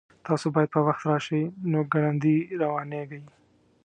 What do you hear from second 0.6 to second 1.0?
په